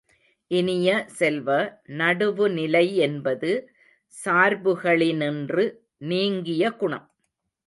[0.51, 1.49] இனிய செல்வ,
[1.97, 3.51] நடுவுநிலை என்பது
[4.15, 5.65] சார்புகளினின்று
[6.05, 7.07] நீங்கிய குணம்.